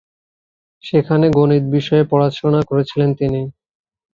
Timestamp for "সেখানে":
0.83-1.25